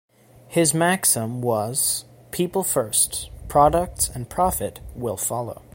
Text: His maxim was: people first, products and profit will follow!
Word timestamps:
His 0.47 0.73
maxim 0.73 1.43
was: 1.43 2.05
people 2.31 2.63
first, 2.63 3.29
products 3.47 4.09
and 4.09 4.27
profit 4.27 4.79
will 4.95 5.15
follow! 5.15 5.61